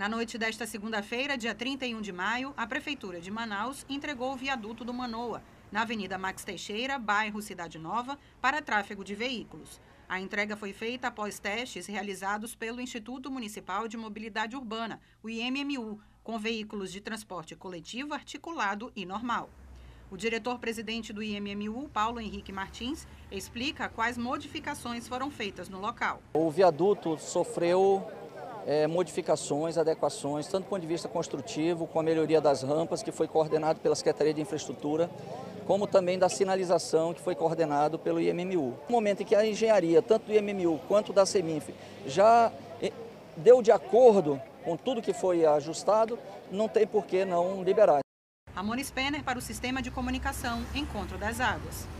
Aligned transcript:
Na 0.00 0.08
noite 0.08 0.38
desta 0.38 0.66
segunda-feira, 0.66 1.36
dia 1.36 1.54
31 1.54 2.00
de 2.00 2.10
maio, 2.10 2.54
a 2.56 2.66
Prefeitura 2.66 3.20
de 3.20 3.30
Manaus 3.30 3.84
entregou 3.86 4.32
o 4.32 4.34
viaduto 4.34 4.82
do 4.82 4.94
Manoa, 4.94 5.42
na 5.70 5.82
Avenida 5.82 6.16
Max 6.16 6.42
Teixeira, 6.42 6.98
bairro 6.98 7.42
Cidade 7.42 7.78
Nova, 7.78 8.18
para 8.40 8.62
tráfego 8.62 9.04
de 9.04 9.14
veículos. 9.14 9.78
A 10.08 10.18
entrega 10.18 10.56
foi 10.56 10.72
feita 10.72 11.08
após 11.08 11.38
testes 11.38 11.86
realizados 11.86 12.54
pelo 12.54 12.80
Instituto 12.80 13.30
Municipal 13.30 13.86
de 13.86 13.98
Mobilidade 13.98 14.56
Urbana, 14.56 14.98
o 15.22 15.28
IMMU, 15.28 16.00
com 16.24 16.38
veículos 16.38 16.90
de 16.90 17.02
transporte 17.02 17.54
coletivo, 17.54 18.14
articulado 18.14 18.90
e 18.96 19.04
normal. 19.04 19.50
O 20.10 20.16
diretor-presidente 20.16 21.12
do 21.12 21.22
IMMU, 21.22 21.90
Paulo 21.90 22.18
Henrique 22.18 22.50
Martins, 22.50 23.06
explica 23.30 23.86
quais 23.90 24.16
modificações 24.16 25.06
foram 25.06 25.30
feitas 25.30 25.68
no 25.68 25.78
local. 25.78 26.22
O 26.32 26.50
viaduto 26.50 27.18
sofreu 27.18 28.10
é, 28.66 28.86
modificações, 28.86 29.78
adequações, 29.78 30.46
tanto 30.46 30.64
do 30.64 30.68
ponto 30.68 30.80
de 30.80 30.86
vista 30.86 31.08
construtivo, 31.08 31.86
com 31.86 32.00
a 32.00 32.02
melhoria 32.02 32.40
das 32.40 32.62
rampas, 32.62 33.02
que 33.02 33.12
foi 33.12 33.28
coordenado 33.28 33.80
pela 33.80 33.94
Secretaria 33.94 34.34
de 34.34 34.40
Infraestrutura, 34.40 35.10
como 35.66 35.86
também 35.86 36.18
da 36.18 36.28
sinalização, 36.28 37.14
que 37.14 37.20
foi 37.20 37.34
coordenado 37.34 37.98
pelo 37.98 38.20
IMMU. 38.20 38.78
No 38.88 38.90
momento 38.90 39.22
em 39.22 39.26
que 39.26 39.34
a 39.34 39.46
engenharia, 39.46 40.02
tanto 40.02 40.26
do 40.26 40.32
IMMU 40.32 40.80
quanto 40.88 41.12
da 41.12 41.24
CEMINF, 41.24 41.70
já 42.06 42.50
deu 43.36 43.62
de 43.62 43.72
acordo 43.72 44.40
com 44.64 44.76
tudo 44.76 45.02
que 45.02 45.12
foi 45.12 45.46
ajustado, 45.46 46.18
não 46.50 46.68
tem 46.68 46.86
por 46.86 47.06
que 47.06 47.24
não 47.24 47.62
liberar. 47.62 48.00
Ramon 48.54 48.82
Spenner 48.82 49.22
para 49.22 49.38
o 49.38 49.42
Sistema 49.42 49.80
de 49.80 49.90
Comunicação 49.90 50.62
Encontro 50.74 51.16
das 51.16 51.40
Águas. 51.40 51.86